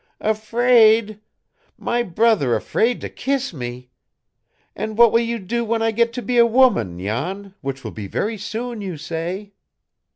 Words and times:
"Afraid! 0.19 1.21
My 1.77 2.01
brother 2.01 2.55
afraid 2.55 3.01
to 3.01 3.07
kiss 3.09 3.53
me! 3.53 3.91
And 4.75 4.97
what 4.97 5.11
will 5.11 5.19
you 5.21 5.37
do 5.37 5.63
when 5.63 5.83
I 5.83 5.91
get 5.91 6.11
to 6.13 6.23
be 6.23 6.39
a 6.39 6.45
woman, 6.47 6.97
Jan 6.99 7.53
which 7.61 7.83
will 7.83 7.91
be 7.91 8.07
very 8.07 8.39
soon, 8.39 8.81
you 8.81 8.97
say?" 8.97 9.53